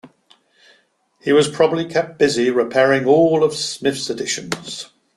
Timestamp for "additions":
4.09-4.89